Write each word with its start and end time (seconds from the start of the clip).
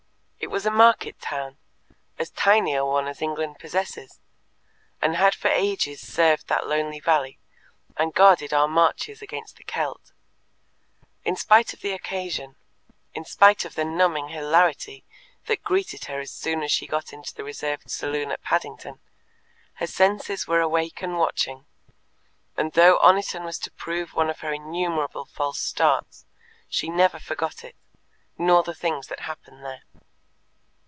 It 0.43 0.49
was 0.51 0.65
a 0.65 0.71
market 0.71 1.19
town 1.21 1.59
as 2.17 2.29
tiny 2.31 2.73
a 2.75 2.83
one 2.83 3.07
as 3.07 3.21
England 3.21 3.57
possesses 3.59 4.19
and 5.01 5.15
had 5.15 5.33
for 5.35 5.47
ages 5.49 6.01
served 6.01 6.47
that 6.47 6.67
lonely 6.67 6.99
valley, 6.99 7.37
and 7.95 8.11
guarded 8.13 8.51
our 8.51 8.67
marches 8.67 9.21
against 9.21 9.55
the 9.57 9.63
Kelt. 9.63 10.11
In 11.23 11.35
spite 11.37 11.73
of 11.73 11.79
the 11.81 11.91
occasion, 11.93 12.55
in 13.13 13.23
spite 13.23 13.63
of 13.65 13.75
the 13.75 13.85
numbing 13.85 14.29
hilarity 14.29 15.05
that 15.45 15.63
greeted 15.63 16.05
her 16.05 16.19
as 16.19 16.31
soon 16.31 16.63
as 16.63 16.71
she 16.71 16.87
got 16.87 17.13
into 17.13 17.33
the 17.35 17.43
reserved 17.45 17.89
saloon 17.91 18.29
at 18.31 18.41
Paddington, 18.43 18.99
her 19.75 19.87
senses 19.87 20.47
were 20.47 20.59
awake 20.59 21.01
and 21.03 21.17
watching, 21.19 21.65
and 22.57 22.73
though 22.73 22.97
Oniton 22.99 23.45
was 23.45 23.59
to 23.59 23.71
prove 23.71 24.15
one 24.15 24.29
of 24.29 24.39
her 24.39 24.51
innumerable 24.51 25.25
false 25.25 25.59
starts, 25.59 26.25
she 26.67 26.89
never 26.89 27.19
forgot 27.19 27.63
it, 27.63 27.75
nor 28.39 28.63
the 28.63 28.73
things 28.75 29.05
that 29.07 29.21
happened 29.21 29.63
there. 29.63 29.83